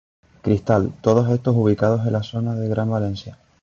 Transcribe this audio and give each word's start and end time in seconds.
Cristal, 0.41 0.93
todos 1.01 1.29
estos 1.29 1.55
ubicados 1.55 2.07
en 2.07 2.13
la 2.13 2.23
zona 2.23 2.55
de 2.55 2.63
la 2.67 2.69
Gran 2.69 2.89
Valencia. 2.89 3.37